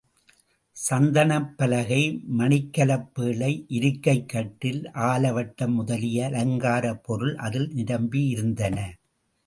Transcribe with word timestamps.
சந்தனப் 0.77 1.57
பலகை, 1.57 1.99
மணிக்கலப் 2.37 3.05
பேழை 3.13 3.51
இருக்கைக் 3.69 4.29
கட்டில், 4.29 4.81
ஆலவட்டம் 5.03 5.75
முதலிய 5.75 6.25
அலங்காரப் 6.25 7.03
பொருள் 7.03 7.35
அதில் 7.47 7.69
நிரம்பியிருந்தன. 7.73 8.77